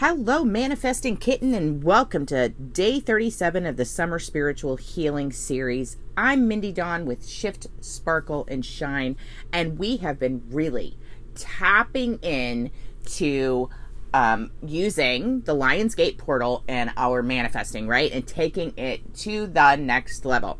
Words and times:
Hello, 0.00 0.44
Manifesting 0.44 1.16
Kitten, 1.16 1.54
and 1.54 1.82
welcome 1.82 2.26
to 2.26 2.50
day 2.50 3.00
37 3.00 3.64
of 3.64 3.78
the 3.78 3.86
Summer 3.86 4.18
Spiritual 4.18 4.76
Healing 4.76 5.32
Series. 5.32 5.96
I'm 6.18 6.46
Mindy 6.46 6.70
Dawn 6.70 7.06
with 7.06 7.26
Shift, 7.26 7.68
Sparkle, 7.80 8.44
and 8.46 8.62
Shine, 8.62 9.16
and 9.54 9.78
we 9.78 9.96
have 9.96 10.18
been 10.18 10.42
really 10.50 10.98
tapping 11.34 12.18
in 12.18 12.72
to 13.12 13.70
um, 14.12 14.50
using 14.62 15.40
the 15.40 15.56
Lionsgate 15.56 16.18
portal 16.18 16.62
and 16.68 16.92
our 16.98 17.22
manifesting, 17.22 17.88
right? 17.88 18.12
And 18.12 18.26
taking 18.26 18.74
it 18.76 19.14
to 19.20 19.46
the 19.46 19.76
next 19.76 20.26
level. 20.26 20.58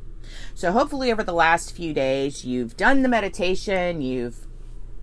So, 0.54 0.72
hopefully, 0.72 1.12
over 1.12 1.22
the 1.22 1.34
last 1.34 1.76
few 1.76 1.92
days, 1.92 2.46
you've 2.46 2.74
done 2.78 3.02
the 3.02 3.08
meditation, 3.10 4.00
you've 4.00 4.45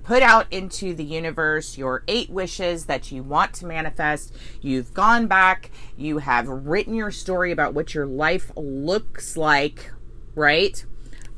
put 0.04 0.22
out 0.22 0.46
into 0.52 0.94
the 0.94 1.04
universe 1.04 1.78
your 1.78 2.04
eight 2.08 2.30
wishes 2.30 2.86
that 2.86 3.12
you 3.12 3.24
want 3.24 3.54
to 3.54 3.66
manifest. 3.66 4.36
You've 4.62 4.94
gone 4.94 5.28
back, 5.28 5.72
you 5.98 6.20
have 6.20 6.48
written 6.48 6.94
your 6.94 7.12
story 7.12 7.52
about 7.52 7.74
what 7.74 7.94
your 7.94 8.06
life 8.06 8.52
looks 8.56 9.38
like, 9.38 9.92
right? 10.36 10.86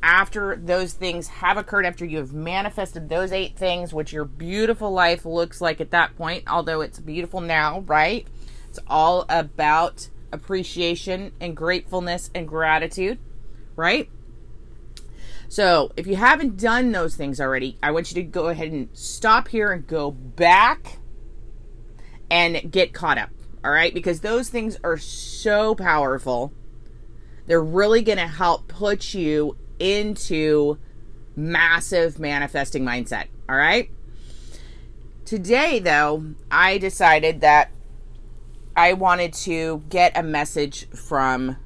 After 0.01 0.55
those 0.55 0.93
things 0.93 1.27
have 1.27 1.57
occurred, 1.57 1.85
after 1.85 2.05
you 2.05 2.17
have 2.17 2.33
manifested 2.33 3.09
those 3.09 3.31
eight 3.31 3.57
things, 3.57 3.93
what 3.93 4.11
your 4.11 4.25
beautiful 4.25 4.91
life 4.91 5.25
looks 5.25 5.61
like 5.61 5.81
at 5.81 5.91
that 5.91 6.15
point, 6.15 6.43
although 6.47 6.81
it's 6.81 6.99
beautiful 6.99 7.41
now, 7.41 7.79
right? 7.81 8.27
It's 8.69 8.79
all 8.87 9.25
about 9.29 10.09
appreciation 10.31 11.31
and 11.39 11.55
gratefulness 11.55 12.29
and 12.35 12.47
gratitude, 12.47 13.17
right? 13.75 14.09
So, 15.47 15.91
if 15.95 16.07
you 16.07 16.15
haven't 16.15 16.57
done 16.57 16.91
those 16.91 17.15
things 17.15 17.39
already, 17.39 17.77
I 17.81 17.91
want 17.91 18.11
you 18.11 18.15
to 18.15 18.23
go 18.23 18.47
ahead 18.47 18.71
and 18.71 18.89
stop 18.93 19.47
here 19.47 19.71
and 19.71 19.85
go 19.85 20.11
back 20.11 20.97
and 22.29 22.71
get 22.71 22.93
caught 22.93 23.17
up. 23.17 23.29
All 23.63 23.71
right? 23.71 23.93
Because 23.93 24.21
those 24.21 24.49
things 24.49 24.77
are 24.83 24.97
so 24.97 25.75
powerful. 25.75 26.53
They're 27.47 27.61
really 27.61 28.01
going 28.01 28.17
to 28.17 28.27
help 28.27 28.67
put 28.67 29.13
you 29.13 29.57
into 29.79 30.77
massive 31.35 32.19
manifesting 32.19 32.83
mindset. 32.83 33.27
All 33.47 33.55
right? 33.55 33.89
Today, 35.25 35.79
though, 35.79 36.33
I 36.51 36.77
decided 36.77 37.41
that 37.41 37.71
I 38.75 38.93
wanted 38.93 39.33
to 39.33 39.83
get 39.89 40.17
a 40.17 40.23
message 40.23 40.89
from 40.89 41.57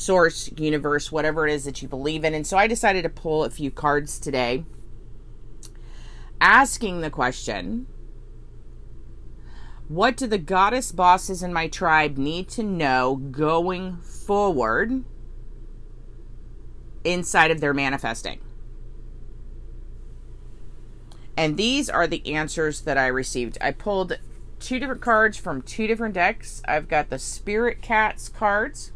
source, 0.00 0.50
universe, 0.56 1.12
whatever 1.12 1.46
it 1.46 1.52
is 1.52 1.64
that 1.64 1.82
you 1.82 1.88
believe 1.88 2.24
in. 2.24 2.34
And 2.34 2.46
so 2.46 2.56
I 2.56 2.66
decided 2.66 3.02
to 3.02 3.10
pull 3.10 3.44
a 3.44 3.50
few 3.50 3.70
cards 3.70 4.18
today 4.18 4.64
asking 6.40 7.02
the 7.02 7.10
question 7.10 7.86
What 9.88 10.16
do 10.16 10.26
the 10.26 10.38
goddess 10.38 10.90
bosses 10.90 11.42
in 11.42 11.52
my 11.52 11.68
tribe 11.68 12.16
need 12.16 12.48
to 12.50 12.62
know 12.62 13.16
going 13.16 13.98
forward 13.98 15.04
inside 17.04 17.50
of 17.50 17.60
their 17.60 17.74
manifesting? 17.74 18.40
And 21.36 21.56
these 21.56 21.88
are 21.90 22.06
the 22.06 22.34
answers 22.34 22.82
that 22.82 22.98
I 22.98 23.06
received. 23.06 23.58
I 23.60 23.70
pulled 23.72 24.18
two 24.58 24.78
different 24.78 25.00
cards 25.02 25.36
from 25.36 25.62
two 25.62 25.86
different 25.86 26.14
decks. 26.14 26.62
I've 26.66 26.88
got 26.88 27.08
the 27.10 27.18
Spirit 27.18 27.80
Cats 27.82 28.28
cards 28.28 28.92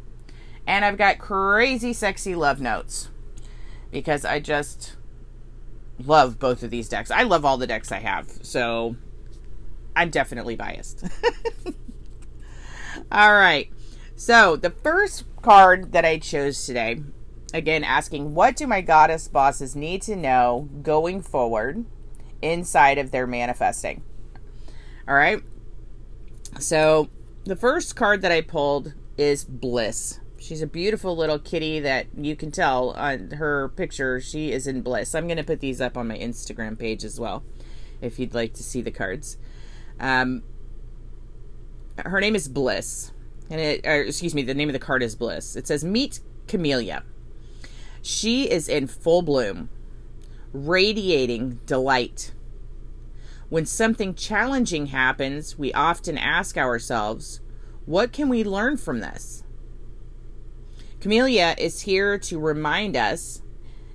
and 0.66 0.84
I've 0.84 0.98
got 0.98 1.18
crazy 1.18 1.92
sexy 1.92 2.34
love 2.34 2.60
notes 2.60 3.10
because 3.90 4.24
I 4.24 4.40
just 4.40 4.96
love 5.98 6.38
both 6.38 6.62
of 6.62 6.70
these 6.70 6.88
decks. 6.88 7.10
I 7.10 7.22
love 7.22 7.44
all 7.44 7.56
the 7.56 7.66
decks 7.66 7.92
I 7.92 8.00
have, 8.00 8.28
so 8.42 8.96
I'm 9.94 10.10
definitely 10.10 10.56
biased. 10.56 11.04
all 13.12 13.34
right. 13.34 13.70
So, 14.16 14.56
the 14.56 14.70
first 14.70 15.24
card 15.42 15.92
that 15.92 16.04
I 16.04 16.18
chose 16.18 16.64
today, 16.64 17.00
again 17.52 17.84
asking 17.84 18.34
what 18.34 18.56
do 18.56 18.66
my 18.66 18.80
goddess 18.80 19.28
bosses 19.28 19.76
need 19.76 20.02
to 20.02 20.16
know 20.16 20.68
going 20.82 21.22
forward 21.22 21.84
inside 22.42 22.98
of 22.98 23.10
their 23.10 23.26
manifesting? 23.26 24.02
All 25.06 25.14
right. 25.14 25.42
So, 26.58 27.08
the 27.44 27.56
first 27.56 27.96
card 27.96 28.22
that 28.22 28.32
I 28.32 28.40
pulled 28.40 28.94
is 29.18 29.44
bliss. 29.44 30.20
She's 30.44 30.60
a 30.60 30.66
beautiful 30.66 31.16
little 31.16 31.38
kitty 31.38 31.80
that 31.80 32.08
you 32.14 32.36
can 32.36 32.50
tell 32.50 32.90
on 32.90 33.30
her 33.30 33.70
picture. 33.70 34.20
She 34.20 34.52
is 34.52 34.66
in 34.66 34.82
bliss. 34.82 35.14
I'm 35.14 35.26
going 35.26 35.38
to 35.38 35.42
put 35.42 35.60
these 35.60 35.80
up 35.80 35.96
on 35.96 36.06
my 36.06 36.18
Instagram 36.18 36.78
page 36.78 37.02
as 37.02 37.18
well 37.18 37.42
if 38.02 38.18
you'd 38.18 38.34
like 38.34 38.52
to 38.54 38.62
see 38.62 38.82
the 38.82 38.90
cards. 38.90 39.38
Um, 39.98 40.42
her 41.96 42.20
name 42.20 42.36
is 42.36 42.46
Bliss. 42.46 43.12
And 43.48 43.58
it, 43.58 43.86
or, 43.86 44.02
excuse 44.02 44.34
me, 44.34 44.42
the 44.42 44.52
name 44.52 44.68
of 44.68 44.74
the 44.74 44.78
card 44.78 45.02
is 45.02 45.16
Bliss. 45.16 45.56
It 45.56 45.66
says, 45.66 45.82
Meet 45.82 46.20
Camellia. 46.46 47.04
She 48.02 48.50
is 48.50 48.68
in 48.68 48.86
full 48.86 49.22
bloom, 49.22 49.70
radiating 50.52 51.60
delight. 51.64 52.34
When 53.48 53.64
something 53.64 54.14
challenging 54.14 54.86
happens, 54.86 55.58
we 55.58 55.72
often 55.72 56.18
ask 56.18 56.58
ourselves, 56.58 57.40
what 57.86 58.12
can 58.12 58.28
we 58.28 58.44
learn 58.44 58.76
from 58.76 59.00
this? 59.00 59.43
Camellia 61.04 61.54
is 61.58 61.82
here 61.82 62.16
to 62.20 62.38
remind 62.38 62.96
us 62.96 63.42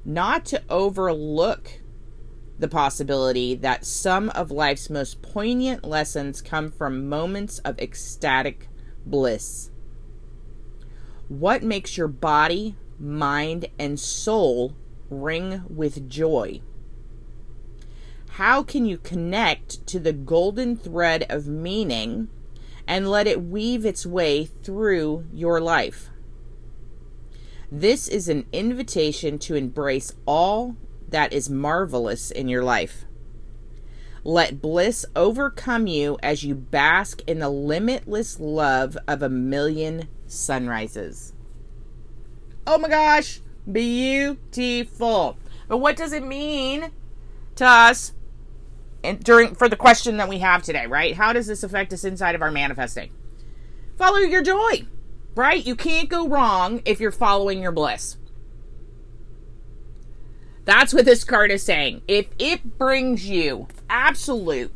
not 0.06 0.46
to 0.46 0.62
overlook 0.70 1.81
the 2.59 2.68
possibility 2.68 3.56
that 3.56 3.84
some 3.84 4.30
of 4.36 4.52
life's 4.52 4.92
most 4.92 5.24
poignant 5.24 5.84
lessons 5.84 6.40
come 6.40 6.70
from 6.70 7.09
moments 7.09 7.58
of 7.66 7.80
ecstatic 7.80 8.70
bliss. 9.08 9.72
What 11.30 11.64
makes 11.64 11.97
your 11.97 12.08
body, 12.08 12.75
mind, 13.00 13.70
and 13.80 14.00
soul 14.00 14.76
ring 15.09 15.64
with 15.68 16.08
joy? 16.08 16.62
How 18.34 18.62
can 18.62 18.86
you 18.86 19.00
connect 19.00 19.88
to 19.88 20.00
the 20.00 20.14
golden 20.14 20.78
thread 20.78 21.26
of 21.28 21.47
meaning 21.47 22.30
and 22.86 23.09
let 23.09 23.26
it 23.26 23.41
weave 23.41 23.84
its 23.84 24.06
way 24.06 24.46
through 24.46 25.26
your 25.34 25.59
life? 25.59 26.12
This 27.72 28.07
is 28.07 28.28
an 28.28 28.47
invitation 28.52 29.38
to 29.40 29.56
embrace 29.56 30.13
all 30.25 30.75
that 31.07 31.31
is 31.31 31.52
marvelous 31.52 32.31
in 32.31 32.47
your 32.47 32.63
life. 32.63 33.06
Let 34.24 34.62
bliss 34.62 35.06
overcome 35.16 35.85
you 35.85 36.18
as 36.24 36.44
you 36.44 36.56
bask 36.56 37.22
in 37.28 37.40
the 37.40 37.50
limitless 37.50 38.40
love 38.40 38.97
of 39.08 39.22
a 39.22 39.29
million 39.29 40.08
sunrises. 40.25 41.34
Oh 42.66 42.79
my 42.79 42.90
gosh, 42.90 43.41
beautiful. 43.72 45.38
But 45.68 45.78
what 45.78 45.96
does 45.96 46.12
it 46.12 46.24
mean 46.24 46.91
to 47.56 47.66
us 47.66 48.13
and 49.03 49.24
during 49.24 49.53
for 49.53 49.69
the 49.69 49.75
question 49.75 50.18
that 50.18 50.28
we 50.28 50.40
have 50.40 50.63
today, 50.63 50.88
right? 50.88 51.16
How 51.16 51.34
does 51.34 51.46
this 51.46 51.63
affect 51.63 51.94
us 51.94 52.03
inside 52.03 52.34
of 52.34 52.41
our 52.41 52.52
manifesting? 52.52 53.12
Follow 53.96 54.18
your 54.18 54.41
joy 54.41 54.88
right? 55.35 55.66
You 55.66 55.75
can't 55.75 56.09
go 56.09 56.28
wrong 56.28 56.81
if 56.85 57.00
you're 57.00 57.12
following 57.12 57.62
your 57.62 57.72
bliss. 57.72 58.17
That's 60.66 60.94
what 60.94 61.06
this 61.06 61.23
card 61.23 61.51
is 61.51 61.63
saying. 61.63 62.03
If 62.07 62.28
it 62.38 62.78
brings 62.78 63.28
you 63.28 63.67
absolute, 63.90 64.72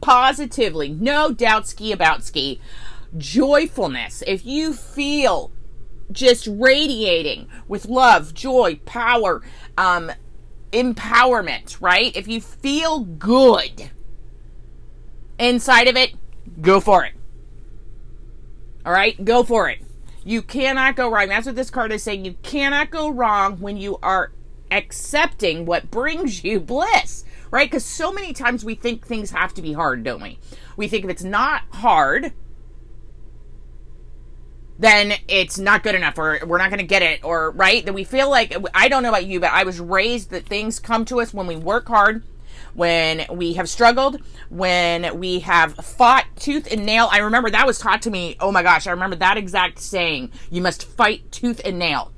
positively, 0.00 0.90
no 0.90 1.32
doubt 1.32 1.66
ski 1.66 1.92
about 1.92 2.22
ski, 2.22 2.60
joyfulness, 3.16 4.22
if 4.26 4.44
you 4.44 4.74
feel 4.74 5.50
just 6.12 6.46
radiating 6.50 7.48
with 7.66 7.86
love, 7.86 8.34
joy, 8.34 8.80
power, 8.84 9.42
um, 9.76 10.12
empowerment, 10.72 11.80
right? 11.80 12.14
If 12.16 12.28
you 12.28 12.40
feel 12.40 13.00
good 13.00 13.90
inside 15.38 15.88
of 15.88 15.96
it, 15.96 16.14
go 16.60 16.80
for 16.80 17.04
it. 17.04 17.14
All 18.84 18.92
right, 18.92 19.22
go 19.24 19.42
for 19.42 19.68
it. 19.68 19.80
You 20.28 20.42
cannot 20.42 20.94
go 20.94 21.10
wrong. 21.10 21.28
That's 21.28 21.46
what 21.46 21.56
this 21.56 21.70
card 21.70 21.90
is 21.90 22.02
saying. 22.02 22.26
You 22.26 22.34
cannot 22.42 22.90
go 22.90 23.08
wrong 23.08 23.60
when 23.60 23.78
you 23.78 23.96
are 24.02 24.30
accepting 24.70 25.64
what 25.64 25.90
brings 25.90 26.44
you 26.44 26.60
bliss, 26.60 27.24
right? 27.50 27.66
Because 27.66 27.86
so 27.86 28.12
many 28.12 28.34
times 28.34 28.62
we 28.62 28.74
think 28.74 29.06
things 29.06 29.30
have 29.30 29.54
to 29.54 29.62
be 29.62 29.72
hard, 29.72 30.04
don't 30.04 30.22
we? 30.22 30.38
We 30.76 30.86
think 30.86 31.04
if 31.04 31.10
it's 31.10 31.24
not 31.24 31.62
hard, 31.72 32.34
then 34.78 35.14
it's 35.28 35.58
not 35.58 35.82
good 35.82 35.94
enough 35.94 36.18
or 36.18 36.40
we're 36.44 36.58
not 36.58 36.68
going 36.68 36.80
to 36.80 36.86
get 36.86 37.00
it 37.00 37.24
or 37.24 37.50
right 37.52 37.86
that 37.86 37.94
we 37.94 38.04
feel 38.04 38.28
like 38.28 38.54
I 38.74 38.88
don't 38.90 39.02
know 39.02 39.08
about 39.08 39.24
you 39.24 39.40
but 39.40 39.50
I 39.50 39.64
was 39.64 39.80
raised 39.80 40.30
that 40.30 40.46
things 40.46 40.78
come 40.78 41.04
to 41.06 41.20
us 41.20 41.34
when 41.34 41.48
we 41.48 41.56
work 41.56 41.88
hard 41.88 42.22
when 42.78 43.26
we 43.28 43.54
have 43.54 43.68
struggled, 43.68 44.20
when 44.50 45.18
we 45.18 45.40
have 45.40 45.74
fought 45.74 46.26
tooth 46.36 46.70
and 46.70 46.86
nail. 46.86 47.08
I 47.10 47.18
remember 47.18 47.50
that 47.50 47.66
was 47.66 47.80
taught 47.80 48.02
to 48.02 48.10
me. 48.10 48.36
Oh 48.38 48.52
my 48.52 48.62
gosh, 48.62 48.86
I 48.86 48.92
remember 48.92 49.16
that 49.16 49.36
exact 49.36 49.80
saying. 49.80 50.30
You 50.48 50.62
must 50.62 50.84
fight 50.84 51.32
tooth 51.32 51.60
and 51.64 51.76
nail 51.76 52.12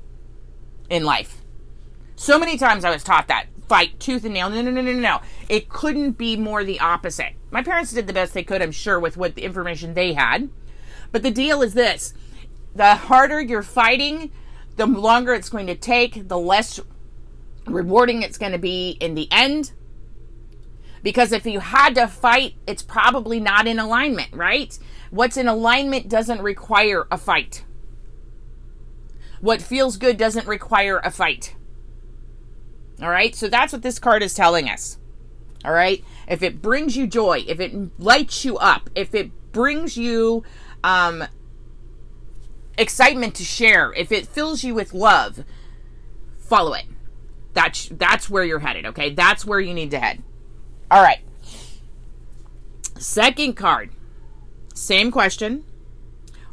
in 0.87 1.03
life. 1.03 1.41
So 2.15 2.37
many 2.37 2.59
times 2.59 2.85
I 2.85 2.91
was 2.91 3.03
taught 3.03 3.27
that. 3.29 3.47
fight 3.67 3.99
tooth 3.99 4.23
and 4.23 4.35
nail. 4.35 4.51
No, 4.51 4.61
no, 4.61 4.69
no, 4.69 4.81
no, 4.81 4.93
no. 4.93 5.21
It 5.49 5.67
couldn't 5.67 6.11
be 6.11 6.37
more 6.37 6.63
the 6.63 6.79
opposite. 6.79 7.33
My 7.49 7.63
parents 7.63 7.91
did 7.91 8.05
the 8.05 8.13
best 8.13 8.35
they 8.35 8.43
could, 8.43 8.61
I'm 8.61 8.71
sure, 8.71 8.99
with 8.99 9.17
what 9.17 9.33
the 9.33 9.41
information 9.41 9.95
they 9.95 10.13
had. 10.13 10.49
But 11.11 11.23
the 11.23 11.31
deal 11.31 11.63
is 11.63 11.73
this 11.73 12.13
the 12.75 12.93
harder 12.93 13.41
you're 13.41 13.63
fighting, 13.63 14.31
the 14.75 14.85
longer 14.85 15.33
it's 15.33 15.49
going 15.49 15.65
to 15.65 15.75
take, 15.75 16.27
the 16.27 16.37
less 16.37 16.79
rewarding 17.65 18.21
it's 18.21 18.37
going 18.37 18.51
to 18.51 18.59
be 18.59 18.91
in 18.99 19.15
the 19.15 19.27
end. 19.31 19.71
Because 21.03 21.31
if 21.31 21.45
you 21.45 21.59
had 21.59 21.95
to 21.95 22.07
fight, 22.07 22.55
it's 22.67 22.83
probably 22.83 23.39
not 23.39 23.67
in 23.67 23.79
alignment, 23.79 24.33
right? 24.33 24.77
What's 25.09 25.37
in 25.37 25.47
alignment 25.47 26.07
doesn't 26.09 26.41
require 26.41 27.07
a 27.09 27.17
fight. 27.17 27.65
What 29.39 29.61
feels 29.61 29.97
good 29.97 30.17
doesn't 30.17 30.47
require 30.47 30.99
a 31.03 31.09
fight. 31.09 31.55
All 33.01 33.09
right? 33.09 33.33
So 33.35 33.47
that's 33.47 33.73
what 33.73 33.81
this 33.81 33.97
card 33.97 34.21
is 34.21 34.33
telling 34.33 34.69
us. 34.69 34.99
All 35.65 35.73
right? 35.73 36.03
If 36.27 36.43
it 36.43 36.61
brings 36.61 36.95
you 36.95 37.07
joy, 37.07 37.43
if 37.47 37.59
it 37.59 37.99
lights 37.99 38.45
you 38.45 38.57
up, 38.57 38.89
if 38.95 39.15
it 39.15 39.31
brings 39.51 39.97
you 39.97 40.43
um, 40.83 41.23
excitement 42.77 43.35
to 43.35 43.43
share, 43.43 43.91
if 43.93 44.11
it 44.11 44.27
fills 44.27 44.63
you 44.63 44.75
with 44.75 44.93
love, 44.93 45.43
follow 46.37 46.73
it. 46.73 46.85
That's 47.53 47.89
that's 47.89 48.29
where 48.29 48.45
you're 48.45 48.59
headed, 48.59 48.85
okay? 48.85 49.09
That's 49.09 49.45
where 49.45 49.59
you 49.59 49.73
need 49.73 49.91
to 49.91 49.99
head. 49.99 50.23
All 50.91 51.01
right. 51.01 51.21
Second 52.99 53.53
card. 53.53 53.91
Same 54.73 55.09
question. 55.09 55.63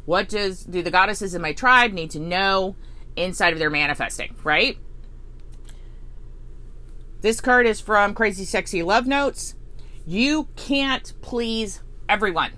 What 0.05 0.29
does 0.29 0.63
do 0.63 0.81
the 0.81 0.89
goddesses 0.89 1.35
in 1.35 1.41
my 1.41 1.51
tribe 1.51 1.91
need 1.91 2.09
to 2.11 2.19
know 2.19 2.77
inside 3.17 3.51
of 3.51 3.59
their 3.59 3.69
manifesting, 3.69 4.35
right? 4.43 4.77
This 7.21 7.41
card 7.41 7.67
is 7.67 7.81
from 7.81 8.13
Crazy 8.13 8.45
Sexy 8.45 8.81
Love 8.81 9.05
Notes. 9.05 9.55
You 10.07 10.47
can't 10.55 11.13
please 11.21 11.81
everyone. 12.07 12.53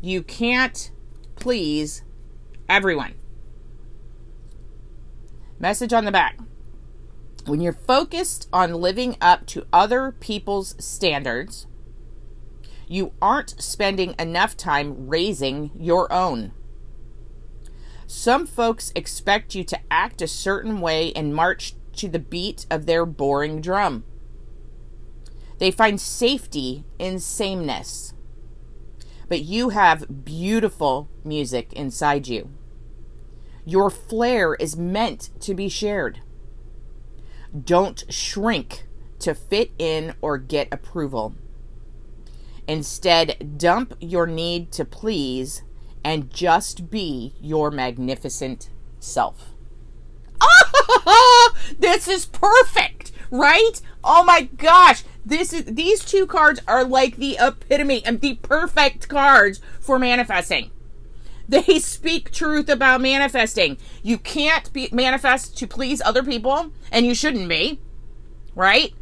You 0.00 0.22
can't 0.22 0.92
please 1.34 2.04
everyone. 2.68 3.14
Message 5.58 5.92
on 5.92 6.04
the 6.04 6.12
back. 6.12 6.38
When 7.46 7.60
you're 7.60 7.72
focused 7.72 8.48
on 8.52 8.74
living 8.74 9.16
up 9.20 9.46
to 9.46 9.66
other 9.72 10.12
people's 10.12 10.74
standards, 10.78 11.66
you 12.86 13.12
aren't 13.22 13.60
spending 13.62 14.14
enough 14.18 14.56
time 14.56 15.08
raising 15.08 15.70
your 15.78 16.12
own. 16.12 16.52
Some 18.06 18.46
folks 18.46 18.92
expect 18.94 19.54
you 19.54 19.64
to 19.64 19.78
act 19.90 20.20
a 20.20 20.26
certain 20.26 20.80
way 20.80 21.12
and 21.12 21.34
march 21.34 21.74
to 21.96 22.08
the 22.08 22.18
beat 22.18 22.66
of 22.70 22.86
their 22.86 23.06
boring 23.06 23.60
drum. 23.60 24.04
They 25.58 25.70
find 25.70 26.00
safety 26.00 26.84
in 26.98 27.20
sameness. 27.20 28.12
But 29.28 29.42
you 29.42 29.68
have 29.68 30.24
beautiful 30.24 31.08
music 31.24 31.72
inside 31.74 32.26
you. 32.26 32.50
Your 33.64 33.90
flair 33.90 34.54
is 34.54 34.76
meant 34.76 35.30
to 35.40 35.54
be 35.54 35.68
shared. 35.68 36.20
Don't 37.64 38.04
shrink 38.08 38.86
to 39.20 39.34
fit 39.34 39.72
in 39.78 40.14
or 40.20 40.38
get 40.38 40.68
approval. 40.72 41.34
Instead, 42.66 43.58
dump 43.58 43.94
your 44.00 44.26
need 44.26 44.70
to 44.72 44.84
please 44.84 45.62
and 46.04 46.30
just 46.30 46.90
be 46.90 47.34
your 47.40 47.70
magnificent 47.70 48.70
self. 48.98 49.54
This 51.78 52.08
is 52.08 52.26
perfect, 52.26 53.12
right? 53.30 53.80
Oh 54.02 54.24
my 54.24 54.42
gosh, 54.56 55.04
this 55.24 55.52
is 55.52 55.64
these 55.64 56.04
two 56.04 56.26
cards 56.26 56.60
are 56.66 56.84
like 56.84 57.16
the 57.16 57.36
epitome 57.38 58.04
and 58.04 58.20
the 58.20 58.34
perfect 58.36 59.08
cards 59.08 59.60
for 59.78 59.98
manifesting. 59.98 60.70
They 61.50 61.80
speak 61.80 62.30
truth 62.30 62.68
about 62.68 63.00
manifesting. 63.00 63.76
You 64.04 64.18
can't 64.18 64.72
be 64.72 64.88
manifest 64.92 65.58
to 65.58 65.66
please 65.66 66.00
other 66.00 66.22
people, 66.22 66.70
and 66.92 67.04
you 67.04 67.12
shouldn't 67.12 67.48
be, 67.48 67.80
right? 68.54 68.94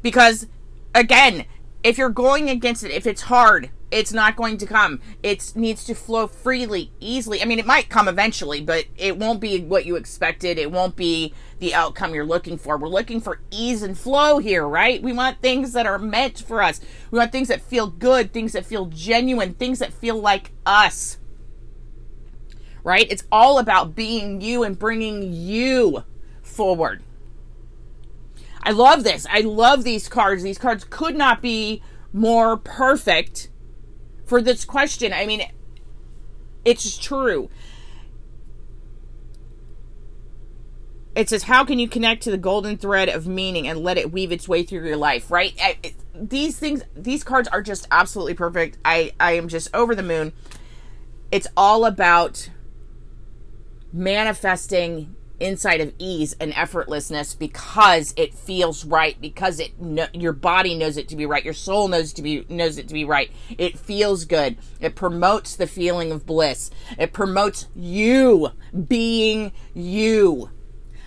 Because 0.00 0.46
again, 0.94 1.44
if 1.82 1.98
you're 1.98 2.08
going 2.08 2.48
against 2.48 2.84
it, 2.84 2.92
if 2.92 3.04
it's 3.04 3.22
hard, 3.22 3.70
it's 3.90 4.12
not 4.12 4.36
going 4.36 4.58
to 4.58 4.66
come. 4.66 5.00
It 5.24 5.52
needs 5.56 5.84
to 5.86 5.94
flow 5.96 6.28
freely, 6.28 6.92
easily. 7.00 7.42
I 7.42 7.46
mean, 7.46 7.58
it 7.58 7.66
might 7.66 7.88
come 7.88 8.06
eventually, 8.06 8.60
but 8.60 8.84
it 8.96 9.16
won't 9.16 9.40
be 9.40 9.60
what 9.60 9.84
you 9.84 9.96
expected. 9.96 10.56
It 10.56 10.70
won't 10.70 10.94
be 10.94 11.34
the 11.58 11.74
outcome 11.74 12.14
you're 12.14 12.24
looking 12.24 12.58
for. 12.58 12.76
We're 12.76 12.88
looking 12.88 13.20
for 13.20 13.40
ease 13.50 13.82
and 13.82 13.98
flow 13.98 14.38
here, 14.38 14.68
right? 14.68 15.02
We 15.02 15.12
want 15.12 15.40
things 15.40 15.72
that 15.72 15.86
are 15.86 15.98
meant 15.98 16.44
for 16.46 16.62
us. 16.62 16.80
We 17.10 17.18
want 17.18 17.32
things 17.32 17.48
that 17.48 17.60
feel 17.60 17.88
good, 17.88 18.32
things 18.32 18.52
that 18.52 18.66
feel 18.66 18.86
genuine, 18.86 19.54
things 19.54 19.80
that 19.80 19.92
feel 19.92 20.20
like 20.20 20.52
us. 20.64 21.18
Right? 22.88 23.06
It's 23.10 23.24
all 23.30 23.58
about 23.58 23.94
being 23.94 24.40
you 24.40 24.62
and 24.62 24.78
bringing 24.78 25.30
you 25.30 26.04
forward. 26.40 27.02
I 28.62 28.70
love 28.70 29.04
this. 29.04 29.26
I 29.30 29.40
love 29.40 29.84
these 29.84 30.08
cards. 30.08 30.42
These 30.42 30.56
cards 30.56 30.84
could 30.88 31.14
not 31.14 31.42
be 31.42 31.82
more 32.14 32.56
perfect 32.56 33.50
for 34.24 34.40
this 34.40 34.64
question. 34.64 35.12
I 35.12 35.26
mean, 35.26 35.42
it's 36.64 36.96
true. 36.96 37.50
It 41.14 41.28
says, 41.28 41.42
How 41.42 41.66
can 41.66 41.78
you 41.78 41.88
connect 41.88 42.22
to 42.22 42.30
the 42.30 42.38
golden 42.38 42.78
thread 42.78 43.10
of 43.10 43.26
meaning 43.26 43.68
and 43.68 43.80
let 43.80 43.98
it 43.98 44.10
weave 44.10 44.32
its 44.32 44.48
way 44.48 44.62
through 44.62 44.86
your 44.86 44.96
life, 44.96 45.30
right? 45.30 45.54
I, 45.60 45.76
it, 45.82 45.94
these 46.14 46.58
things, 46.58 46.84
these 46.96 47.22
cards 47.22 47.48
are 47.48 47.60
just 47.60 47.86
absolutely 47.90 48.32
perfect. 48.32 48.78
I, 48.82 49.12
I 49.20 49.32
am 49.32 49.48
just 49.48 49.68
over 49.74 49.94
the 49.94 50.02
moon. 50.02 50.32
It's 51.30 51.48
all 51.54 51.84
about 51.84 52.48
manifesting 53.92 55.14
inside 55.40 55.80
of 55.80 55.92
ease 55.98 56.34
and 56.40 56.52
effortlessness 56.52 57.38
because 57.38 58.12
it 58.16 58.34
feels 58.34 58.84
right 58.84 59.20
because 59.20 59.60
it 59.60 59.70
your 60.12 60.32
body 60.32 60.74
knows 60.74 60.96
it 60.96 61.06
to 61.08 61.14
be 61.14 61.26
right 61.26 61.44
your 61.44 61.54
soul 61.54 61.86
knows 61.86 62.12
to 62.12 62.22
be 62.22 62.44
knows 62.48 62.76
it 62.76 62.88
to 62.88 62.94
be 62.94 63.04
right 63.04 63.30
it 63.56 63.78
feels 63.78 64.24
good 64.24 64.56
it 64.80 64.96
promotes 64.96 65.54
the 65.54 65.66
feeling 65.66 66.10
of 66.10 66.26
bliss 66.26 66.72
it 66.98 67.12
promotes 67.12 67.68
you 67.76 68.48
being 68.88 69.52
you 69.74 70.50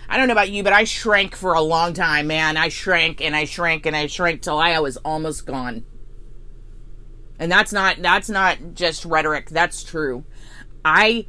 I 0.08 0.18
don't 0.18 0.28
know 0.28 0.32
about 0.32 0.50
you, 0.50 0.62
but 0.62 0.74
I 0.74 0.84
shrank 0.84 1.34
for 1.34 1.54
a 1.54 1.62
long 1.62 1.94
time, 1.94 2.26
man. 2.26 2.58
I 2.58 2.68
shrank 2.68 3.22
and 3.22 3.34
I 3.34 3.46
shrank 3.46 3.86
and 3.86 3.96
I 3.96 4.08
shrank 4.08 4.42
till 4.42 4.58
I 4.58 4.78
was 4.80 4.98
almost 4.98 5.46
gone. 5.46 5.86
And 7.38 7.50
that's 7.50 7.72
not 7.72 7.96
that's 8.02 8.28
not 8.28 8.58
just 8.74 9.06
rhetoric. 9.06 9.48
That's 9.48 9.82
true. 9.82 10.24
I 10.84 11.24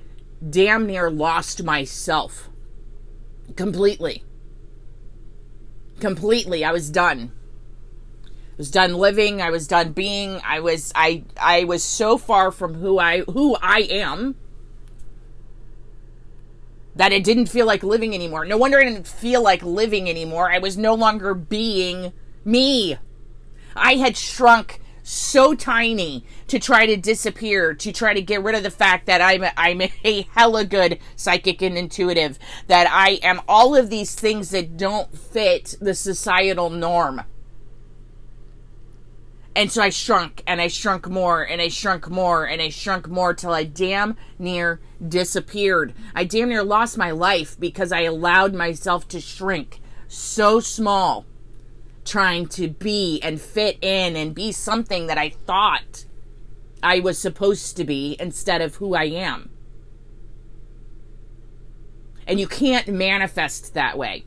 damn 0.50 0.86
near 0.86 1.10
lost 1.10 1.64
myself 1.64 2.50
completely. 3.56 4.24
Completely. 6.00 6.66
I 6.66 6.72
was 6.72 6.90
done. 6.90 7.32
I 8.26 8.56
was 8.58 8.72
done 8.72 8.94
living, 8.94 9.42
I 9.42 9.50
was 9.50 9.68
done 9.68 9.94
being. 9.94 10.40
I 10.44 10.60
was 10.60 10.92
I 10.96 11.24
I 11.38 11.64
was 11.64 11.84
so 11.84 12.18
far 12.18 12.52
from 12.52 12.76
who 12.76 13.00
I 13.00 13.22
who 13.22 13.56
I 13.62 13.80
am 13.90 14.36
that 16.96 17.12
it 17.12 17.24
didn't 17.24 17.48
feel 17.48 17.66
like 17.66 17.82
living 17.82 18.14
anymore. 18.14 18.46
No 18.46 18.58
wonder 18.58 18.80
I 18.80 18.84
didn't 18.84 19.08
feel 19.08 19.42
like 19.42 19.64
living 19.64 20.08
anymore. 20.10 20.52
I 20.52 20.60
was 20.60 20.78
no 20.78 20.94
longer 20.94 21.34
being 21.34 22.14
me. 22.46 22.98
I 23.76 23.96
had 23.96 24.16
shrunk 24.16 24.80
so 25.04 25.54
tiny 25.54 26.26
to 26.48 26.58
try 26.58 26.86
to 26.86 26.98
disappear, 26.98 27.74
to 27.74 27.92
try 27.92 28.14
to 28.14 28.22
get 28.22 28.42
rid 28.42 28.56
of 28.56 28.64
the 28.64 28.72
fact 28.72 29.06
that 29.06 29.22
I'm 29.22 29.44
a, 29.44 29.52
I'm 29.58 29.82
a 29.82 30.28
hella 30.34 30.66
good 30.66 31.00
psychic 31.16 31.62
and 31.62 31.78
intuitive, 31.78 32.40
that 32.68 32.88
I 32.90 33.20
am 33.22 33.42
all 33.48 33.76
of 33.76 33.90
these 33.90 34.16
things 34.16 34.50
that 34.52 34.78
don't 34.78 35.16
fit 35.16 35.76
the 35.80 35.94
societal 35.94 36.70
norm. 36.70 37.22
And 39.56 39.72
so 39.72 39.84
I 39.84 39.90
shrunk 39.90 40.42
and 40.48 40.60
I 40.60 40.68
shrunk 40.68 41.08
more 41.08 41.44
and 41.44 41.62
I 41.62 41.68
shrunk 41.68 42.10
more 42.10 42.46
and 42.46 42.60
I 42.60 42.70
shrunk 42.70 43.08
more 43.08 43.36
till 43.36 43.54
I 43.54 43.66
damn 43.66 44.18
near 44.40 44.80
disappeared. 45.08 45.94
I 46.16 46.24
damn 46.24 46.50
near 46.50 46.64
lost 46.64 46.98
my 46.98 47.12
life 47.12 47.60
because 47.60 47.92
I 47.92 48.02
allowed 48.02 48.56
myself 48.56 49.08
to 49.10 49.22
shrink 49.22 49.80
so 50.08 50.60
small 50.60 51.26
trying 52.06 52.48
to 52.48 52.68
be 52.68 53.20
and 53.22 53.40
fit 53.40 53.78
in 53.82 54.16
and 54.16 54.36
be 54.36 54.52
something 54.52 55.08
that 55.08 55.18
I 55.18 55.30
thought 55.30 56.06
I 56.82 57.00
was 57.00 57.18
supposed 57.18 57.78
to 57.78 57.84
be 57.84 58.18
instead 58.20 58.62
of 58.62 58.76
who 58.76 58.94
I 58.94 59.06
am. 59.06 59.50
And 62.28 62.40
you 62.40 62.48
can't 62.48 62.88
manifest 62.88 63.74
that 63.74 63.98
way. 63.98 64.26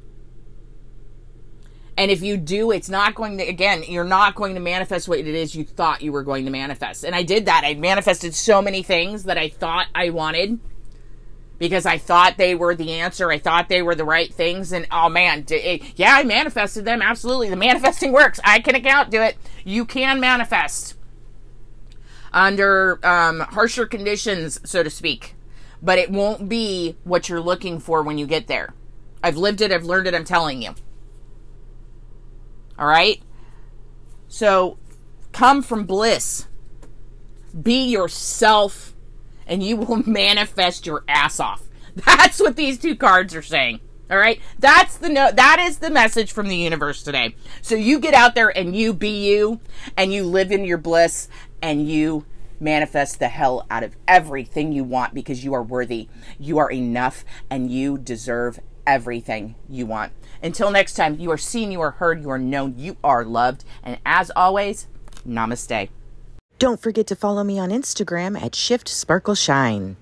And 1.99 2.11
if 2.11 2.23
you 2.23 2.37
do, 2.37 2.73
it's 2.73 2.91
not 2.91 3.15
going 3.15 3.39
to, 3.39 3.45
again, 3.45 3.83
you're 3.89 4.05
not 4.05 4.35
going 4.35 4.55
to 4.55 4.61
manifest 4.61 5.09
what 5.09 5.19
it 5.19 5.27
is 5.27 5.55
you 5.55 5.65
thought 5.65 6.03
you 6.03 6.13
were 6.13 6.23
going 6.23 6.45
to 6.45 6.51
manifest. 6.51 7.05
And 7.05 7.15
I 7.15 7.23
did 7.23 7.47
that. 7.47 7.63
I 7.65 7.75
manifested 7.75 8.35
so 8.35 8.61
many 8.61 8.83
things 8.83 9.25
that 9.25 9.39
I 9.39 9.49
thought 9.49 9.87
I 9.95 10.11
wanted 10.11 10.61
because 11.59 11.87
I 11.87 11.99
thought 11.99 12.37
they 12.37 12.55
were 12.55 12.75
the 12.75 12.93
answer. 12.93 13.31
I 13.31 13.39
thought 13.39 13.69
they 13.69 13.83
were 13.83 13.95
the 13.95 14.05
right 14.05 14.33
things. 14.33 14.73
And 14.73 14.87
oh 14.91 15.09
man, 15.09 15.45
it, 15.49 15.83
yeah, 15.97 16.15
I 16.15 16.25
manifested 16.25 16.85
them. 16.85 17.03
Absolutely. 17.03 17.51
The 17.51 17.57
manifesting 17.69 18.13
works. 18.13 18.41
I 18.45 18.61
can 18.61 18.75
account 18.75 19.11
to 19.13 19.25
it. 19.25 19.37
You 19.65 19.85
can 19.85 20.21
manifest 20.21 20.95
under 22.33 23.05
um, 23.07 23.41
harsher 23.41 23.87
conditions, 23.87 24.61
so 24.69 24.83
to 24.83 24.91
speak, 24.91 25.35
but 25.83 25.99
it 25.99 26.11
won't 26.11 26.49
be 26.49 26.97
what 27.05 27.29
you're 27.29 27.41
looking 27.41 27.79
for 27.79 28.03
when 28.03 28.19
you 28.19 28.27
get 28.27 28.47
there. 28.47 28.75
I've 29.23 29.39
lived 29.39 29.61
it, 29.63 29.73
I've 29.73 29.85
learned 29.85 30.07
it, 30.07 30.15
I'm 30.15 30.25
telling 30.25 30.61
you. 30.61 30.75
All 32.79 32.87
right? 32.87 33.23
So 34.29 34.79
come 35.33 35.63
from 35.63 35.87
bliss. 35.87 36.47
Be 37.61 37.87
yourself 37.87 38.95
and 39.47 39.63
you 39.63 39.77
will 39.77 40.03
manifest 40.07 40.87
your 40.87 41.05
ass 41.09 41.41
off. 41.41 41.63
That's 41.95 42.41
what 42.41 42.57
these 42.57 42.79
two 42.79 42.97
cards 42.97 43.35
are 43.35 43.43
saying. 43.43 43.81
All 44.11 44.19
right? 44.19 44.41
That's 44.59 44.97
the 44.97 45.09
no 45.09 45.33
that 45.33 45.59
is 45.59 45.79
the 45.79 45.91
message 45.91 46.31
from 46.31 46.49
the 46.49 46.57
universe 46.57 47.03
today. 47.03 47.35
So 47.61 47.75
you 47.75 47.99
get 47.99 48.15
out 48.15 48.35
there 48.35 48.57
and 48.57 48.77
you 48.77 48.93
be 48.93 49.27
you 49.27 49.61
and 49.97 50.13
you 50.13 50.25
live 50.25 50.53
in 50.53 50.65
your 50.65 50.79
bliss 50.79 51.29
and 51.61 51.89
you 51.89 52.25
manifest 52.61 53.19
the 53.19 53.29
hell 53.29 53.67
out 53.71 53.83
of 53.83 53.97
everything 54.07 54.73
you 54.73 54.85
want 54.85 55.13
because 55.13 55.45
you 55.45 55.55
are 55.55 55.63
worthy. 55.63 56.09
You 56.39 56.59
are 56.59 56.71
enough 56.71 57.25
and 57.51 57.71
you 57.71 57.99
deserve 57.99 58.61
everything 58.87 59.57
you 59.69 59.87
want. 59.87 60.13
Until 60.43 60.71
next 60.71 60.95
time, 60.95 61.19
you 61.19 61.31
are 61.33 61.39
seen, 61.39 61.73
you 61.73 61.81
are 61.81 61.93
heard, 61.93 62.23
you 62.23 62.31
are 62.31 62.39
known, 62.39 62.79
you 62.79 62.97
are 63.03 63.25
loved. 63.25 63.65
And 63.83 63.99
as 64.07 64.31
always, 64.37 64.87
namaste. 65.27 65.89
Don't 66.59 66.81
forget 66.81 67.07
to 67.09 67.17
follow 67.17 67.45
me 67.45 67.59
on 67.59 67.69
Instagram 67.69 68.41
at 68.41 68.55
Shift 68.55 68.89
Sparkle 68.89 69.35
Shine. 69.35 69.97